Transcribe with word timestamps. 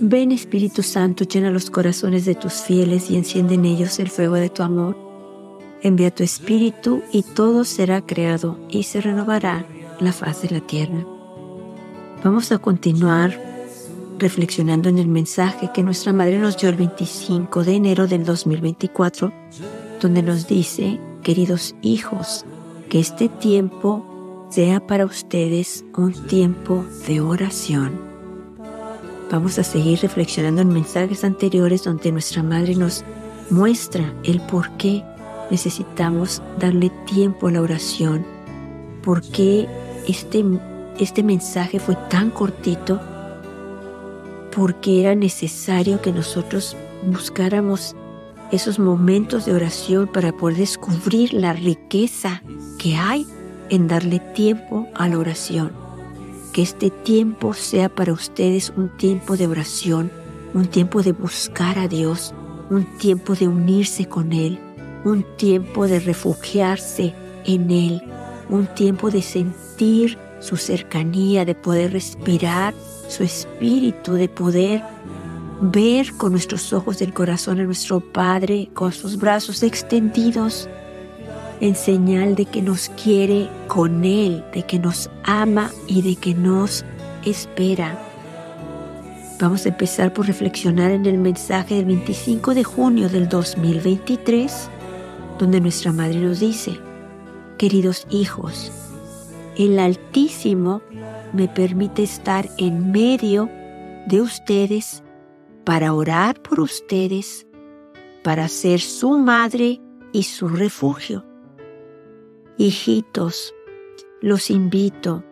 Ven 0.00 0.30
Espíritu 0.30 0.84
Santo, 0.84 1.24
llena 1.24 1.50
los 1.50 1.70
corazones 1.70 2.24
de 2.24 2.36
tus 2.36 2.52
fieles 2.52 3.10
y 3.10 3.16
enciende 3.16 3.54
en 3.54 3.64
ellos 3.64 3.98
el 3.98 4.08
fuego 4.08 4.36
de 4.36 4.48
tu 4.48 4.62
amor. 4.62 4.96
Envía 5.82 6.14
tu 6.14 6.22
Espíritu 6.22 7.02
y 7.12 7.24
todo 7.24 7.64
será 7.64 8.00
creado 8.00 8.60
y 8.68 8.84
se 8.84 9.00
renovará 9.00 9.66
la 9.98 10.12
faz 10.12 10.42
de 10.42 10.50
la 10.50 10.60
tierra. 10.60 11.04
Vamos 12.22 12.52
a 12.52 12.58
continuar 12.58 13.40
reflexionando 14.20 14.88
en 14.88 14.98
el 14.98 15.08
mensaje 15.08 15.70
que 15.74 15.82
nuestra 15.82 16.12
Madre 16.12 16.38
nos 16.38 16.56
dio 16.56 16.68
el 16.68 16.76
25 16.76 17.64
de 17.64 17.74
enero 17.74 18.06
del 18.06 18.24
2024, 18.24 19.32
donde 20.00 20.22
nos 20.22 20.46
dice, 20.46 21.00
queridos 21.24 21.74
hijos, 21.82 22.44
que 22.88 23.00
este 23.00 23.28
tiempo 23.28 24.46
sea 24.50 24.86
para 24.86 25.04
ustedes 25.04 25.84
un 25.96 26.12
tiempo 26.12 26.84
de 27.08 27.20
oración 27.20 28.07
Vamos 29.30 29.58
a 29.58 29.62
seguir 29.62 29.98
reflexionando 30.00 30.62
en 30.62 30.68
mensajes 30.68 31.22
anteriores 31.22 31.84
donde 31.84 32.10
nuestra 32.12 32.42
Madre 32.42 32.74
nos 32.74 33.04
muestra 33.50 34.14
el 34.24 34.40
por 34.40 34.70
qué 34.78 35.04
necesitamos 35.50 36.42
darle 36.58 36.90
tiempo 37.04 37.48
a 37.48 37.52
la 37.52 37.60
oración, 37.60 38.24
por 39.02 39.20
qué 39.20 39.68
este, 40.06 40.42
este 40.98 41.22
mensaje 41.22 41.78
fue 41.78 41.94
tan 42.08 42.30
cortito, 42.30 43.00
porque 44.56 45.02
era 45.02 45.14
necesario 45.14 46.00
que 46.00 46.12
nosotros 46.12 46.74
buscáramos 47.02 47.94
esos 48.50 48.78
momentos 48.78 49.44
de 49.44 49.52
oración 49.52 50.06
para 50.06 50.32
poder 50.32 50.56
descubrir 50.56 51.34
la 51.34 51.52
riqueza 51.52 52.42
que 52.78 52.96
hay 52.96 53.26
en 53.68 53.88
darle 53.88 54.20
tiempo 54.20 54.88
a 54.94 55.06
la 55.06 55.18
oración 55.18 55.87
que 56.58 56.62
este 56.62 56.90
tiempo 56.90 57.54
sea 57.54 57.88
para 57.88 58.12
ustedes 58.12 58.72
un 58.76 58.88
tiempo 58.88 59.36
de 59.36 59.46
oración, 59.46 60.10
un 60.54 60.66
tiempo 60.66 61.04
de 61.04 61.12
buscar 61.12 61.78
a 61.78 61.86
Dios, 61.86 62.34
un 62.68 62.84
tiempo 62.98 63.36
de 63.36 63.46
unirse 63.46 64.06
con 64.06 64.32
Él, 64.32 64.58
un 65.04 65.24
tiempo 65.36 65.86
de 65.86 66.00
refugiarse 66.00 67.14
en 67.44 67.70
Él, 67.70 68.02
un 68.48 68.66
tiempo 68.74 69.08
de 69.08 69.22
sentir 69.22 70.18
su 70.40 70.56
cercanía, 70.56 71.44
de 71.44 71.54
poder 71.54 71.92
respirar 71.92 72.74
su 73.06 73.22
espíritu, 73.22 74.14
de 74.14 74.28
poder 74.28 74.82
ver 75.60 76.12
con 76.14 76.32
nuestros 76.32 76.72
ojos 76.72 76.98
del 76.98 77.14
corazón 77.14 77.60
a 77.60 77.62
nuestro 77.62 78.00
Padre 78.00 78.68
con 78.74 78.90
sus 78.90 79.16
brazos 79.16 79.62
extendidos 79.62 80.68
en 81.60 81.74
señal 81.74 82.34
de 82.34 82.46
que 82.46 82.62
nos 82.62 82.88
quiere 82.90 83.48
con 83.66 84.04
Él, 84.04 84.44
de 84.52 84.62
que 84.62 84.78
nos 84.78 85.10
ama 85.24 85.70
y 85.86 86.02
de 86.02 86.16
que 86.16 86.34
nos 86.34 86.84
espera. 87.24 87.98
Vamos 89.40 89.66
a 89.66 89.68
empezar 89.68 90.12
por 90.12 90.26
reflexionar 90.26 90.90
en 90.90 91.06
el 91.06 91.18
mensaje 91.18 91.76
del 91.76 91.84
25 91.84 92.54
de 92.54 92.64
junio 92.64 93.08
del 93.08 93.28
2023, 93.28 94.68
donde 95.38 95.60
nuestra 95.60 95.92
Madre 95.92 96.18
nos 96.18 96.40
dice, 96.40 96.76
queridos 97.56 98.06
hijos, 98.10 98.72
el 99.56 99.78
Altísimo 99.78 100.82
me 101.32 101.46
permite 101.48 102.02
estar 102.02 102.48
en 102.56 102.90
medio 102.90 103.48
de 104.06 104.20
ustedes 104.20 105.02
para 105.64 105.92
orar 105.92 106.40
por 106.40 106.60
ustedes, 106.60 107.46
para 108.24 108.48
ser 108.48 108.80
su 108.80 109.18
madre 109.18 109.80
y 110.12 110.22
su 110.22 110.48
refugio. 110.48 111.27
Hijitos, 112.60 113.54
los 114.20 114.50
invito, 114.50 115.22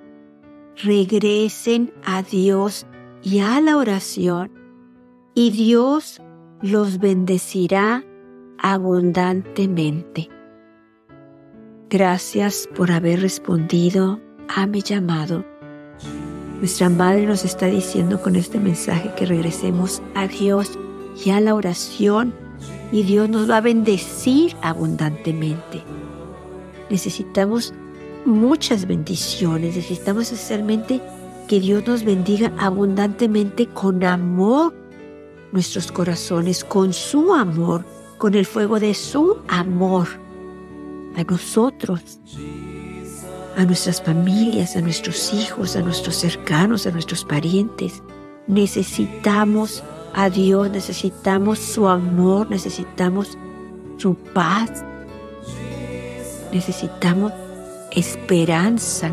regresen 0.76 1.92
a 2.04 2.22
Dios 2.22 2.86
y 3.20 3.40
a 3.40 3.60
la 3.60 3.78
oración 3.78 4.52
y 5.34 5.50
Dios 5.50 6.22
los 6.62 7.00
bendecirá 7.00 8.04
abundantemente. 8.58 10.30
Gracias 11.90 12.68
por 12.76 12.92
haber 12.92 13.22
respondido 13.22 14.20
a 14.46 14.68
mi 14.68 14.82
llamado. 14.82 15.44
Nuestra 16.60 16.88
Madre 16.90 17.26
nos 17.26 17.44
está 17.44 17.66
diciendo 17.66 18.22
con 18.22 18.36
este 18.36 18.60
mensaje 18.60 19.12
que 19.16 19.26
regresemos 19.26 20.00
a 20.14 20.28
Dios 20.28 20.78
y 21.24 21.30
a 21.30 21.40
la 21.40 21.56
oración 21.56 22.32
y 22.92 23.02
Dios 23.02 23.28
nos 23.28 23.50
va 23.50 23.56
a 23.56 23.62
bendecir 23.62 24.54
abundantemente 24.62 25.82
necesitamos 26.90 27.72
muchas 28.24 28.86
bendiciones, 28.86 29.76
necesitamos 29.76 30.32
especialmente 30.32 31.00
que 31.48 31.60
Dios 31.60 31.86
nos 31.86 32.04
bendiga 32.04 32.52
abundantemente 32.58 33.66
con 33.68 34.02
amor 34.04 34.74
nuestros 35.52 35.92
corazones, 35.92 36.64
con 36.64 36.92
su 36.92 37.32
amor, 37.32 37.84
con 38.18 38.34
el 38.34 38.44
fuego 38.44 38.80
de 38.80 38.94
su 38.94 39.38
amor 39.48 40.06
a 41.16 41.24
nosotros, 41.24 42.20
a 43.56 43.64
nuestras 43.64 44.02
familias, 44.02 44.76
a 44.76 44.80
nuestros 44.80 45.32
hijos, 45.32 45.76
a 45.76 45.82
nuestros 45.82 46.16
cercanos, 46.16 46.86
a 46.86 46.90
nuestros 46.90 47.24
parientes. 47.24 48.02
Necesitamos 48.46 49.82
a 50.14 50.28
Dios, 50.28 50.70
necesitamos 50.70 51.58
su 51.58 51.88
amor, 51.88 52.50
necesitamos 52.50 53.38
su 53.96 54.14
paz, 54.14 54.84
necesitamos 56.56 57.32
esperanza. 57.90 59.10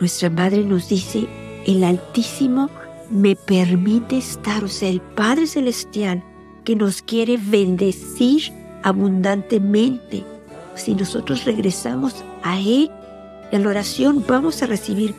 Nuestra 0.00 0.30
Madre 0.30 0.64
nos 0.64 0.88
dice, 0.88 1.28
el 1.66 1.84
Altísimo 1.84 2.70
me 3.10 3.36
permite 3.36 4.16
estar, 4.16 4.64
o 4.64 4.68
sea, 4.68 4.88
el 4.88 5.00
Padre 5.00 5.46
Celestial 5.46 6.24
que 6.64 6.74
nos 6.74 7.02
quiere 7.02 7.36
bendecir 7.36 8.50
abundantemente. 8.82 10.24
Si 10.74 10.94
nosotros 10.94 11.44
regresamos 11.44 12.24
a 12.42 12.58
Él, 12.58 12.90
en 13.50 13.62
la 13.62 13.68
oración 13.68 14.24
vamos 14.26 14.62
a 14.62 14.66
recibir 14.66 15.14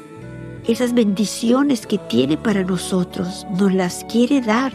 esas 0.68 0.94
bendiciones 0.94 1.86
que 1.86 2.00
tiene 2.00 2.38
para 2.38 2.64
nosotros, 2.64 3.46
nos 3.60 3.72
las 3.72 4.04
quiere 4.06 4.42
dar. 4.42 4.74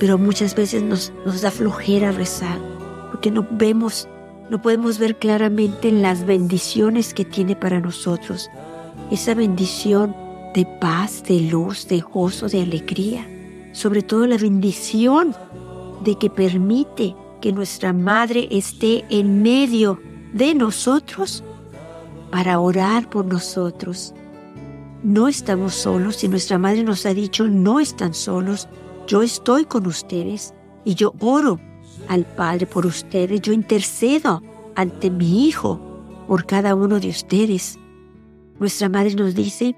Pero 0.00 0.18
muchas 0.18 0.56
veces 0.56 0.82
nos, 0.82 1.12
nos 1.24 1.40
da 1.42 1.52
flojera 1.52 2.10
rezar 2.10 2.75
porque 3.10 3.30
no 3.30 3.46
vemos, 3.50 4.08
no 4.50 4.60
podemos 4.60 4.98
ver 4.98 5.16
claramente 5.16 5.90
las 5.92 6.24
bendiciones 6.24 7.14
que 7.14 7.24
tiene 7.24 7.56
para 7.56 7.80
nosotros. 7.80 8.50
Esa 9.10 9.34
bendición 9.34 10.14
de 10.54 10.66
paz, 10.80 11.22
de 11.24 11.40
luz, 11.40 11.86
de 11.88 12.00
gozo, 12.00 12.48
de 12.48 12.62
alegría. 12.62 13.26
Sobre 13.72 14.02
todo 14.02 14.26
la 14.26 14.38
bendición 14.38 15.34
de 16.02 16.16
que 16.16 16.30
permite 16.30 17.14
que 17.40 17.52
nuestra 17.52 17.92
Madre 17.92 18.48
esté 18.50 19.04
en 19.10 19.42
medio 19.42 20.00
de 20.32 20.54
nosotros 20.54 21.44
para 22.30 22.58
orar 22.58 23.08
por 23.08 23.24
nosotros. 23.24 24.14
No 25.02 25.28
estamos 25.28 25.74
solos 25.74 26.24
y 26.24 26.28
nuestra 26.28 26.58
Madre 26.58 26.82
nos 26.82 27.06
ha 27.06 27.14
dicho, 27.14 27.46
no 27.46 27.80
están 27.80 28.14
solos, 28.14 28.68
yo 29.06 29.22
estoy 29.22 29.64
con 29.64 29.86
ustedes 29.86 30.54
y 30.84 30.94
yo 30.94 31.14
oro 31.20 31.60
al 32.08 32.24
Padre 32.24 32.66
por 32.66 32.86
ustedes, 32.86 33.40
yo 33.40 33.52
intercedo 33.52 34.42
ante 34.74 35.10
mi 35.10 35.46
Hijo 35.46 35.80
por 36.26 36.46
cada 36.46 36.74
uno 36.74 37.00
de 37.00 37.08
ustedes. 37.08 37.78
Nuestra 38.58 38.88
Madre 38.88 39.14
nos 39.14 39.34
dice, 39.34 39.76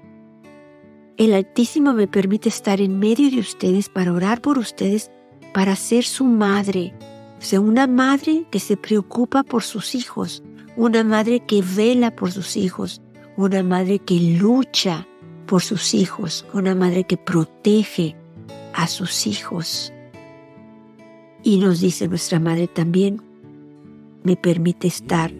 el 1.17 1.33
Altísimo 1.33 1.93
me 1.93 2.07
permite 2.07 2.49
estar 2.49 2.79
en 2.79 2.97
medio 2.97 3.29
de 3.29 3.39
ustedes 3.39 3.89
para 3.89 4.13
orar 4.13 4.41
por 4.41 4.57
ustedes, 4.57 5.11
para 5.53 5.75
ser 5.75 6.03
su 6.05 6.23
madre. 6.23 6.93
O 7.39 7.41
sea, 7.41 7.59
una 7.59 7.87
madre 7.87 8.45
que 8.51 8.59
se 8.59 8.77
preocupa 8.77 9.43
por 9.43 9.63
sus 9.63 9.95
hijos, 9.95 10.43
una 10.77 11.03
madre 11.03 11.41
que 11.41 11.61
vela 11.61 12.15
por 12.15 12.31
sus 12.31 12.55
hijos, 12.55 13.01
una 13.35 13.63
madre 13.63 13.99
que 13.99 14.19
lucha 14.19 15.07
por 15.45 15.61
sus 15.61 15.93
hijos, 15.93 16.45
una 16.53 16.75
madre 16.75 17.03
que 17.03 17.17
protege 17.17 18.15
a 18.73 18.87
sus 18.87 19.27
hijos. 19.27 19.91
Y 21.49 21.57
nos 21.57 21.79
dice 21.79 22.07
nuestra 22.07 22.39
Madre 22.39 22.67
también, 22.67 23.23
me 24.23 24.35
permite 24.35 24.87
estar 24.87 25.31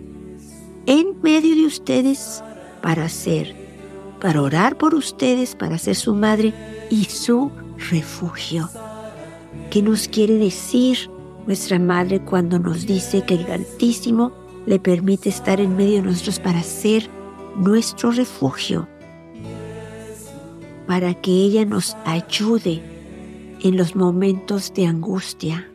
en 0.87 1.21
medio 1.21 1.55
de 1.55 1.67
ustedes 1.67 2.43
para 2.81 3.07
ser, 3.09 3.55
para 4.19 4.41
orar 4.41 4.75
por 4.75 4.95
ustedes, 4.95 5.53
para 5.53 5.77
ser 5.77 5.95
su 5.95 6.15
madre 6.15 6.51
y 6.89 7.03
su 7.03 7.51
refugio. 7.91 8.71
¿Qué 9.69 9.83
nos 9.83 10.07
quiere 10.07 10.39
decir 10.39 11.11
nuestra 11.45 11.77
Madre 11.77 12.19
cuando 12.19 12.57
nos 12.57 12.87
dice 12.87 13.23
que 13.23 13.35
el 13.35 13.51
Altísimo 13.51 14.31
le 14.65 14.79
permite 14.79 15.29
estar 15.29 15.61
en 15.61 15.75
medio 15.75 15.97
de 15.97 16.07
nosotros 16.07 16.39
para 16.39 16.63
ser 16.63 17.07
nuestro 17.55 18.09
refugio? 18.09 18.87
Para 20.87 21.13
que 21.13 21.29
ella 21.29 21.65
nos 21.65 21.95
ayude 22.03 22.81
en 23.61 23.77
los 23.77 23.95
momentos 23.95 24.73
de 24.73 24.87
angustia, 24.87 25.68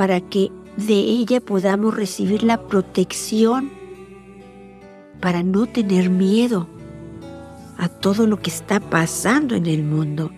para 0.00 0.22
que 0.22 0.50
de 0.78 0.94
ella 0.94 1.42
podamos 1.42 1.94
recibir 1.94 2.42
la 2.42 2.66
protección 2.68 3.70
para 5.20 5.42
no 5.42 5.66
tener 5.66 6.08
miedo 6.08 6.66
a 7.76 7.86
todo 7.86 8.26
lo 8.26 8.40
que 8.40 8.48
está 8.48 8.80
pasando 8.80 9.54
en 9.54 9.66
el 9.66 9.84
mundo, 9.84 10.30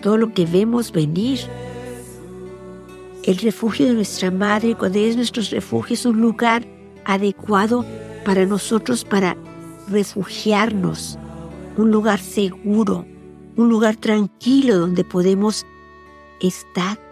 todo 0.00 0.16
lo 0.16 0.32
que 0.32 0.46
vemos 0.46 0.92
venir. 0.92 1.40
El 3.24 3.38
refugio 3.38 3.86
de 3.86 3.94
nuestra 3.94 4.30
madre, 4.30 4.76
cuando 4.76 5.00
es 5.00 5.16
nuestro 5.16 5.42
refugio, 5.50 5.94
es 5.94 6.06
un 6.06 6.20
lugar 6.20 6.64
adecuado 7.04 7.84
para 8.24 8.46
nosotros 8.46 9.04
para 9.04 9.36
refugiarnos, 9.88 11.18
un 11.76 11.90
lugar 11.90 12.20
seguro, 12.20 13.04
un 13.56 13.70
lugar 13.70 13.96
tranquilo 13.96 14.78
donde 14.78 15.02
podemos 15.02 15.66
estar 16.40 17.09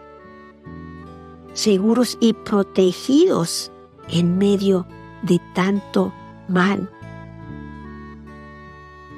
seguros 1.58 2.16
y 2.20 2.34
protegidos 2.34 3.72
en 4.10 4.38
medio 4.38 4.86
de 5.22 5.40
tanto 5.56 6.12
mal. 6.46 6.88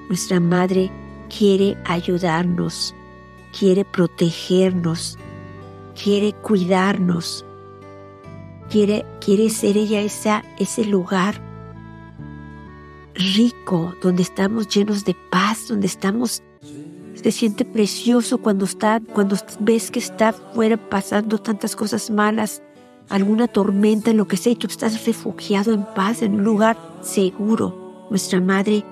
Nuestra 0.08 0.40
Madre 0.40 0.90
quiere 1.28 1.76
ayudarnos, 1.84 2.94
quiere 3.56 3.84
protegernos, 3.84 5.18
quiere 6.02 6.32
cuidarnos, 6.32 7.44
quiere, 8.70 9.04
quiere 9.20 9.50
ser 9.50 9.76
ella 9.76 10.00
ese 10.00 10.84
lugar 10.86 11.42
rico, 13.14 13.94
donde 14.00 14.22
estamos 14.22 14.66
llenos 14.66 15.04
de 15.04 15.14
paz, 15.30 15.68
donde 15.68 15.88
estamos 15.88 16.42
se 17.22 17.32
siente 17.32 17.64
precioso 17.64 18.38
cuando 18.38 18.64
está, 18.64 19.00
cuando 19.12 19.36
ves 19.60 19.90
que 19.90 19.98
está 19.98 20.32
fuera 20.32 20.76
pasando 20.76 21.38
tantas 21.38 21.76
cosas 21.76 22.10
malas, 22.10 22.62
alguna 23.08 23.46
tormenta, 23.46 24.12
lo 24.12 24.26
que 24.26 24.36
sea, 24.36 24.52
y 24.52 24.56
tú 24.56 24.66
estás 24.66 25.04
refugiado 25.04 25.72
en 25.72 25.84
paz, 25.84 26.22
en 26.22 26.36
un 26.36 26.44
lugar 26.44 26.78
seguro. 27.02 28.06
Nuestra 28.10 28.40
madre 28.40 28.84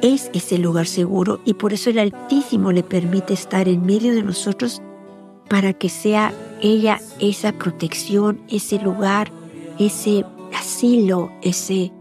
es 0.00 0.30
ese 0.32 0.58
lugar 0.58 0.86
seguro 0.86 1.40
y 1.44 1.54
por 1.54 1.72
eso 1.72 1.90
el 1.90 1.98
Altísimo 1.98 2.72
le 2.72 2.82
permite 2.82 3.34
estar 3.34 3.68
en 3.68 3.84
medio 3.86 4.14
de 4.14 4.22
nosotros 4.22 4.82
para 5.48 5.72
que 5.72 5.88
sea 5.88 6.32
ella 6.60 7.00
esa 7.20 7.52
protección, 7.52 8.40
ese 8.48 8.78
lugar, 8.78 9.30
ese 9.78 10.24
asilo, 10.54 11.30
ese 11.42 11.92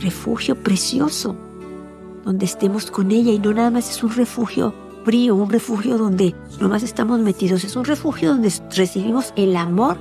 refugio 0.00 0.56
precioso 0.56 1.36
donde 2.24 2.46
estemos 2.46 2.90
con 2.90 3.10
ella 3.10 3.32
y 3.32 3.38
no 3.38 3.52
nada 3.52 3.70
más 3.70 3.90
es 3.90 4.02
un 4.02 4.10
refugio 4.10 4.74
frío, 5.04 5.34
un 5.34 5.50
refugio 5.50 5.98
donde 5.98 6.34
nomás 6.60 6.82
estamos 6.82 7.20
metidos, 7.20 7.64
es 7.64 7.76
un 7.76 7.84
refugio 7.84 8.30
donde 8.30 8.52
recibimos 8.74 9.32
el 9.36 9.56
amor 9.56 9.98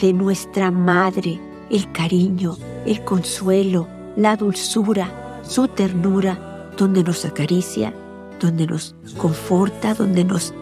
de 0.00 0.12
nuestra 0.12 0.70
madre, 0.70 1.40
el 1.70 1.90
cariño, 1.92 2.56
el 2.86 3.04
consuelo, 3.04 3.88
la 4.16 4.36
dulzura, 4.36 5.40
su 5.42 5.66
ternura, 5.68 6.70
donde 6.78 7.02
nos 7.02 7.24
acaricia, 7.24 7.92
donde 8.40 8.66
nos 8.66 8.94
conforta, 9.18 9.94
donde 9.94 10.24
nos 10.24 10.54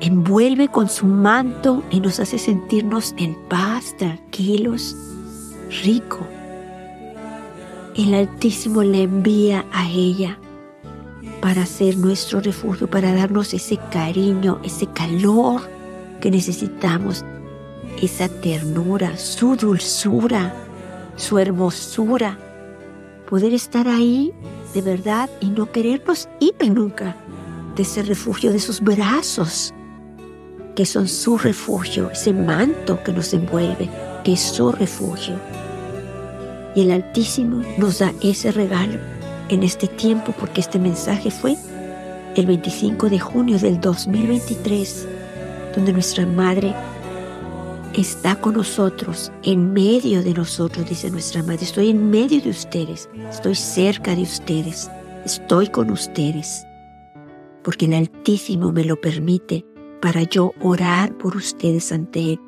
envuelve 0.00 0.68
con 0.68 0.88
su 0.88 1.06
manto 1.06 1.82
y 1.90 2.00
nos 2.00 2.20
hace 2.20 2.38
sentirnos 2.38 3.14
en 3.16 3.36
paz, 3.48 3.96
tranquilos, 3.96 4.94
rico. 5.82 6.18
El 7.96 8.14
Altísimo 8.14 8.82
le 8.82 9.02
envía 9.02 9.64
a 9.72 9.88
ella 9.88 10.38
para 11.40 11.66
ser 11.66 11.96
nuestro 11.96 12.40
refugio, 12.40 12.88
para 12.88 13.14
darnos 13.14 13.54
ese 13.54 13.78
cariño, 13.90 14.60
ese 14.64 14.86
calor 14.86 15.62
que 16.20 16.30
necesitamos, 16.30 17.24
esa 18.02 18.28
ternura, 18.28 19.16
su 19.16 19.56
dulzura, 19.56 20.54
su 21.16 21.38
hermosura. 21.38 22.38
Poder 23.28 23.52
estar 23.52 23.86
ahí 23.88 24.32
de 24.74 24.82
verdad 24.82 25.30
y 25.40 25.50
no 25.50 25.70
querernos 25.70 26.28
ir 26.40 26.54
nunca 26.70 27.16
de 27.76 27.82
ese 27.82 28.02
refugio, 28.02 28.52
de 28.52 28.58
sus 28.58 28.80
brazos, 28.80 29.72
que 30.74 30.86
son 30.86 31.06
su 31.08 31.38
refugio, 31.38 32.10
ese 32.10 32.32
manto 32.32 33.02
que 33.02 33.12
nos 33.12 33.32
envuelve, 33.34 33.88
que 34.24 34.32
es 34.32 34.40
su 34.40 34.72
refugio. 34.72 35.36
Y 36.74 36.82
el 36.82 36.90
Altísimo 36.90 37.62
nos 37.76 38.00
da 38.00 38.12
ese 38.22 38.50
regalo 38.52 39.17
en 39.48 39.62
este 39.62 39.86
tiempo 39.86 40.34
porque 40.38 40.60
este 40.60 40.78
mensaje 40.78 41.30
fue 41.30 41.56
el 42.36 42.46
25 42.46 43.08
de 43.08 43.18
junio 43.18 43.58
del 43.58 43.80
2023, 43.80 45.08
donde 45.74 45.92
nuestra 45.92 46.26
Madre 46.26 46.74
está 47.94 48.36
con 48.40 48.54
nosotros, 48.54 49.32
en 49.42 49.72
medio 49.72 50.22
de 50.22 50.34
nosotros, 50.34 50.88
dice 50.88 51.10
nuestra 51.10 51.42
Madre. 51.42 51.64
Estoy 51.64 51.90
en 51.90 52.10
medio 52.10 52.40
de 52.40 52.50
ustedes, 52.50 53.08
estoy 53.30 53.54
cerca 53.54 54.14
de 54.14 54.22
ustedes, 54.22 54.90
estoy 55.24 55.68
con 55.68 55.90
ustedes, 55.90 56.64
porque 57.62 57.86
el 57.86 57.94
Altísimo 57.94 58.72
me 58.72 58.84
lo 58.84 59.00
permite 59.00 59.64
para 60.00 60.22
yo 60.22 60.52
orar 60.60 61.16
por 61.18 61.36
ustedes 61.36 61.90
ante 61.90 62.32
Él, 62.32 62.40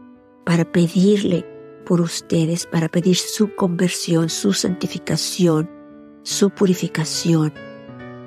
para 0.44 0.64
pedirle 0.64 1.44
por 1.84 2.00
ustedes, 2.00 2.66
para 2.66 2.88
pedir 2.88 3.16
su 3.16 3.54
conversión, 3.56 4.28
su 4.28 4.52
santificación, 4.52 5.79
su 6.22 6.50
purificación, 6.50 7.52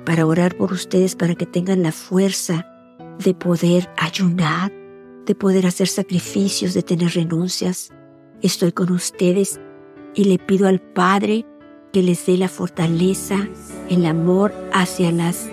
para 0.04 0.26
orar 0.26 0.56
por 0.56 0.72
ustedes 0.72 1.16
para 1.16 1.34
que 1.34 1.46
tengan 1.46 1.82
la 1.82 1.92
fuerza 1.92 2.66
de 3.18 3.34
poder 3.34 3.88
ayunar, 3.96 4.72
de 5.24 5.34
poder 5.34 5.66
hacer 5.66 5.88
sacrificios, 5.88 6.74
de 6.74 6.82
tener 6.82 7.12
renuncias. 7.12 7.90
Estoy 8.42 8.72
con 8.72 8.92
ustedes 8.92 9.60
y 10.14 10.24
le 10.24 10.38
pido 10.38 10.68
al 10.68 10.80
Padre 10.80 11.46
que 11.92 12.02
les 12.02 12.26
dé 12.26 12.36
la 12.36 12.48
fortaleza, 12.48 13.48
el 13.88 14.04
amor 14.04 14.52
hacia, 14.72 15.12
las, 15.12 15.48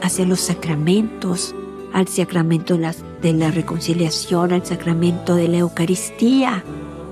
hacia 0.00 0.24
los 0.24 0.40
sacramentos, 0.40 1.54
al 1.92 2.08
sacramento 2.08 2.78
de 3.20 3.32
la 3.34 3.50
reconciliación, 3.50 4.52
al 4.52 4.64
sacramento 4.64 5.34
de 5.34 5.48
la 5.48 5.58
Eucaristía, 5.58 6.64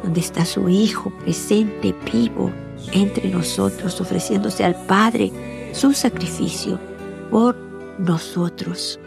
donde 0.02 0.20
está 0.20 0.46
su 0.46 0.68
Hijo 0.70 1.12
presente, 1.20 1.94
vivo, 2.10 2.50
entre 2.92 3.28
nosotros, 3.28 4.00
ofreciéndose 4.00 4.64
al 4.64 4.74
Padre 4.86 5.32
su 5.72 5.92
sacrificio 5.92 6.78
por 7.30 7.56
nosotros. 7.98 8.98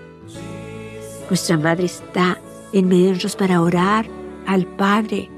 Nuestra 1.29 1.57
Madre 1.57 1.85
está 1.85 2.39
en 2.73 2.87
medio 2.87 3.05
de 3.05 3.11
nosotros 3.11 3.35
para 3.35 3.61
orar 3.61 4.05
al 4.45 4.65
Padre, 4.65 5.29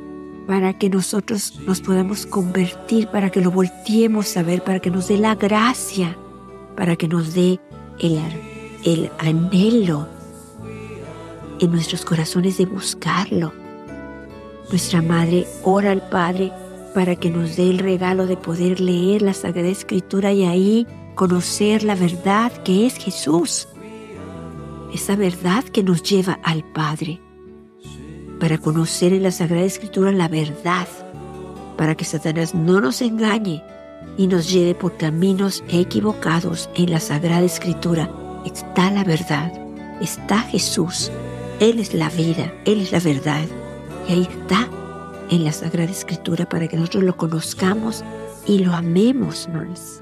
para 0.47 0.77
que 0.77 0.89
nosotros 0.89 1.59
nos 1.65 1.81
podamos 1.81 2.25
convertir, 2.25 3.07
para 3.07 3.29
que 3.29 3.41
lo 3.41 3.51
volteemos 3.51 4.35
a 4.37 4.43
ver, 4.43 4.63
para 4.63 4.79
que 4.79 4.91
nos 4.91 5.07
dé 5.07 5.17
la 5.17 5.35
gracia, 5.35 6.17
para 6.75 6.95
que 6.95 7.07
nos 7.07 7.33
dé 7.33 7.59
el, 7.99 8.19
el 8.83 9.11
anhelo 9.19 10.07
en 11.59 11.71
nuestros 11.71 12.03
corazones 12.03 12.57
de 12.57 12.65
buscarlo. 12.65 13.53
Nuestra 14.69 15.01
Madre 15.01 15.47
ora 15.63 15.91
al 15.91 16.07
Padre 16.09 16.51
para 16.95 17.17
que 17.17 17.29
nos 17.29 17.57
dé 17.57 17.69
el 17.69 17.79
regalo 17.79 18.25
de 18.25 18.37
poder 18.37 18.79
leer 18.79 19.21
la 19.21 19.33
Sagrada 19.33 19.67
Escritura 19.67 20.31
y 20.31 20.45
ahí 20.45 20.87
conocer 21.13 21.83
la 21.83 21.93
verdad 21.93 22.53
que 22.63 22.85
es 22.85 22.95
Jesús. 22.95 23.67
Esa 24.93 25.17
verdad 25.17 25.65
que 25.65 25.83
nos 25.83 26.03
lleva 26.03 26.39
al 26.41 26.63
Padre. 26.63 27.19
Para 28.39 28.57
conocer 28.59 29.11
en 29.11 29.23
la 29.23 29.31
Sagrada 29.31 29.65
Escritura 29.65 30.13
la 30.13 30.29
verdad. 30.29 30.87
Para 31.75 31.95
que 31.95 32.05
Satanás 32.05 32.55
no 32.55 32.79
nos 32.79 33.01
engañe 33.01 33.61
y 34.15 34.27
nos 34.27 34.49
lleve 34.49 34.73
por 34.73 34.95
caminos 34.95 35.65
equivocados 35.67 36.69
en 36.75 36.91
la 36.91 37.01
Sagrada 37.01 37.43
Escritura. 37.43 38.09
Está 38.45 38.89
la 38.89 39.03
verdad. 39.03 39.51
Está 39.99 40.39
Jesús. 40.39 41.11
Él 41.59 41.79
es 41.79 41.93
la 41.93 42.07
vida. 42.07 42.53
Él 42.63 42.79
es 42.79 42.93
la 42.93 43.01
verdad. 43.01 43.43
Y 44.07 44.13
ahí 44.13 44.29
está 44.31 44.69
en 45.29 45.43
la 45.43 45.51
Sagrada 45.51 45.91
Escritura 45.91 46.47
para 46.47 46.67
que 46.67 46.77
nosotros 46.77 47.03
lo 47.03 47.17
conozcamos 47.17 48.03
y 48.45 48.59
lo 48.59 48.73
amemos 48.73 49.49
más. 49.49 50.01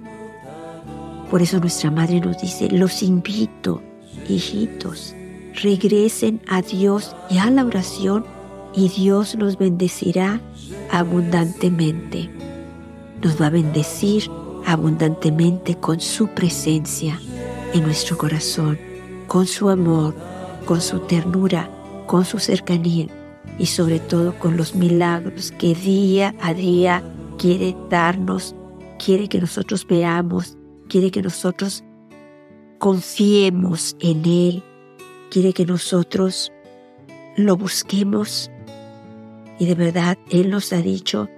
Por 1.29 1.41
eso 1.41 1.59
nuestra 1.59 1.91
Madre 1.91 2.19
nos 2.19 2.39
dice, 2.39 2.69
los 2.69 3.01
invito, 3.01 3.81
hijitos, 4.27 5.15
regresen 5.61 6.41
a 6.47 6.61
Dios 6.61 7.15
y 7.29 7.37
a 7.39 7.49
la 7.49 7.65
oración 7.65 8.25
y 8.75 8.89
Dios 8.89 9.35
los 9.35 9.57
bendecirá 9.57 10.41
abundantemente. 10.91 12.29
Nos 13.21 13.41
va 13.41 13.47
a 13.47 13.51
bendecir 13.51 14.29
abundantemente 14.65 15.75
con 15.75 15.99
su 15.99 16.27
presencia 16.27 17.19
en 17.73 17.83
nuestro 17.83 18.17
corazón, 18.17 18.77
con 19.27 19.47
su 19.47 19.69
amor, 19.69 20.13
con 20.65 20.81
su 20.81 20.99
ternura, 20.99 21.69
con 22.05 22.25
su 22.25 22.39
cercanía 22.39 23.07
y 23.59 23.67
sobre 23.67 23.99
todo 23.99 24.37
con 24.39 24.57
los 24.57 24.75
milagros 24.75 25.51
que 25.51 25.75
día 25.75 26.35
a 26.41 26.53
día 26.53 27.03
quiere 27.37 27.75
darnos, 27.89 28.55
quiere 29.03 29.27
que 29.27 29.39
nosotros 29.39 29.85
veamos, 29.87 30.57
quiere 30.89 31.11
que 31.11 31.21
nosotros 31.21 31.83
confiemos 32.79 33.95
en 33.99 34.25
Él, 34.25 34.63
quiere 35.29 35.53
que 35.53 35.65
nosotros 35.65 36.51
lo 37.37 37.57
busquemos. 37.57 38.51
Y 39.59 39.65
de 39.65 39.75
verdad, 39.75 40.17
Él 40.29 40.49
nos 40.49 40.73
ha 40.73 40.81
dicho 40.81 41.29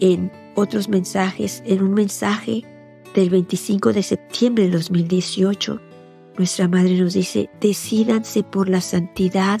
en 0.00 0.30
otros 0.54 0.88
mensajes, 0.88 1.62
en 1.66 1.82
un 1.82 1.94
mensaje 1.94 2.62
del 3.14 3.30
25 3.30 3.92
de 3.92 4.02
septiembre 4.02 4.64
de 4.64 4.70
2018, 4.70 5.80
nuestra 6.36 6.66
Madre 6.68 6.98
nos 6.98 7.14
dice, 7.14 7.48
decídanse 7.60 8.42
por 8.42 8.68
la 8.68 8.80
santidad 8.80 9.60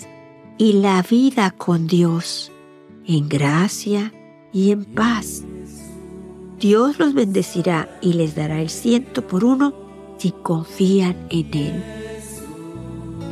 y 0.56 0.74
la 0.74 1.02
vida 1.02 1.50
con 1.50 1.86
Dios, 1.86 2.52
en 3.06 3.28
gracia 3.28 4.12
y 4.52 4.70
en 4.70 4.84
paz. 4.84 5.42
Dios 6.58 6.98
los 6.98 7.14
bendecirá 7.14 7.88
y 8.00 8.12
les 8.12 8.34
dará 8.34 8.60
el 8.60 8.70
ciento 8.70 9.26
por 9.26 9.44
uno 9.44 9.74
si 10.18 10.30
confían 10.30 11.16
en 11.30 11.54
Él. 11.54 11.84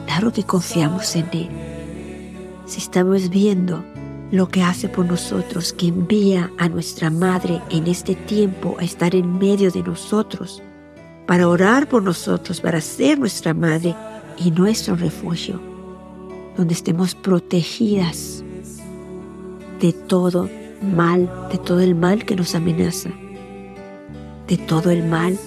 Claro 0.07 0.33
que 0.33 0.45
confiamos 0.45 1.14
en 1.17 1.29
Él. 1.33 1.49
Si 2.67 2.79
estamos 2.79 3.29
viendo 3.29 3.85
lo 4.33 4.49
que 4.49 4.62
hace 4.62 4.88
por 4.88 5.07
nosotros, 5.07 5.73
que 5.73 5.88
envía 5.88 6.50
a 6.59 6.69
nuestra 6.69 7.11
Madre 7.11 7.61
en 7.71 7.87
este 7.87 8.14
tiempo 8.14 8.76
a 8.79 8.85
estar 8.85 9.14
en 9.14 9.38
medio 9.38 9.71
de 9.71 9.83
nosotros, 9.83 10.62
para 11.26 11.49
orar 11.49 11.88
por 11.88 12.02
nosotros, 12.02 12.61
para 12.61 12.81
ser 12.81 13.19
nuestra 13.19 13.55
Madre 13.55 13.95
y 14.38 14.50
nuestro 14.50 14.97
refugio, 14.97 15.72
donde 16.56 16.75
estemos 16.75 17.14
protegidas 17.14 18.44
de 19.80 19.92
todo 19.92 20.49
mal, 20.82 21.30
de 21.50 21.59
todo 21.59 21.80
el 21.80 21.94
mal 21.94 22.25
que 22.25 22.37
nos 22.37 22.54
amenaza, 22.54 23.11
de 24.47 24.56
todo 24.56 24.90
el 24.90 25.04
mal 25.04 25.38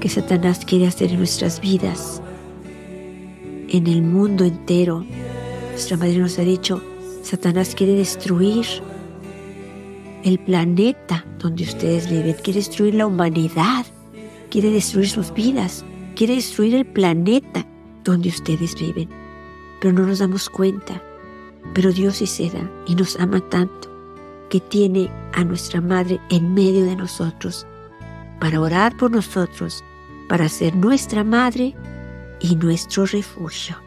que 0.00 0.08
Satanás 0.08 0.64
quiere 0.64 0.86
hacer 0.86 1.10
en 1.10 1.18
nuestras 1.18 1.60
vidas, 1.60 2.22
en 3.68 3.86
el 3.86 4.02
mundo 4.02 4.44
entero. 4.44 5.04
Nuestra 5.70 5.96
Madre 5.96 6.18
nos 6.18 6.38
ha 6.38 6.42
dicho, 6.42 6.82
Satanás 7.22 7.74
quiere 7.74 7.94
destruir 7.94 8.66
el 10.24 10.38
planeta 10.38 11.24
donde 11.38 11.64
ustedes 11.64 12.08
viven, 12.08 12.36
quiere 12.42 12.60
destruir 12.60 12.94
la 12.94 13.06
humanidad, 13.06 13.84
quiere 14.50 14.70
destruir 14.70 15.08
sus 15.08 15.32
vidas, 15.34 15.84
quiere 16.14 16.36
destruir 16.36 16.74
el 16.74 16.86
planeta 16.86 17.66
donde 18.04 18.28
ustedes 18.28 18.74
viven. 18.78 19.23
Pero 19.84 19.92
no 19.92 20.06
nos 20.06 20.20
damos 20.20 20.48
cuenta. 20.48 21.02
Pero 21.74 21.92
Dios 21.92 22.16
sí 22.16 22.26
se 22.26 22.48
da 22.48 22.70
y 22.86 22.94
nos 22.94 23.20
ama 23.20 23.42
tanto 23.50 23.90
que 24.48 24.58
tiene 24.58 25.10
a 25.34 25.44
nuestra 25.44 25.82
Madre 25.82 26.18
en 26.30 26.54
medio 26.54 26.86
de 26.86 26.96
nosotros 26.96 27.66
para 28.40 28.62
orar 28.62 28.96
por 28.96 29.10
nosotros, 29.10 29.84
para 30.26 30.48
ser 30.48 30.74
nuestra 30.74 31.22
Madre 31.22 31.74
y 32.40 32.56
nuestro 32.56 33.04
refugio. 33.04 33.83